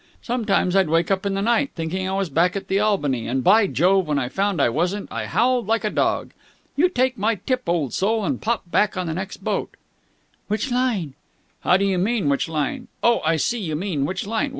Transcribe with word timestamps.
Sometimes 0.23 0.75
I'd 0.75 0.89
wake 0.89 1.11
up 1.11 1.27
in 1.27 1.35
the 1.35 1.43
night, 1.43 1.69
thinking 1.75 2.09
I 2.09 2.13
was 2.13 2.31
back 2.31 2.55
at 2.55 2.69
the 2.69 2.79
Albany, 2.79 3.27
and, 3.27 3.43
by 3.43 3.67
Jove, 3.67 4.07
when 4.07 4.17
I 4.17 4.29
found 4.29 4.59
I 4.59 4.67
wasn't 4.67 5.11
I 5.11 5.27
howled 5.27 5.67
like 5.67 5.83
a 5.83 5.91
dog! 5.91 6.31
You 6.75 6.89
take 6.89 7.19
my 7.19 7.35
tip, 7.35 7.69
old 7.69 7.93
soul, 7.93 8.25
and 8.25 8.41
pop 8.41 8.63
back 8.71 8.97
on 8.97 9.05
the 9.05 9.13
next 9.13 9.43
boat." 9.43 9.75
"Which 10.47 10.71
line?" 10.71 11.13
"How 11.59 11.77
do 11.77 11.85
you 11.85 11.99
mean, 11.99 12.29
which 12.29 12.49
line? 12.49 12.87
Oh, 13.03 13.21
I 13.23 13.35
see, 13.35 13.59
you 13.59 13.75
mean 13.75 14.07
which 14.07 14.25
line? 14.25 14.49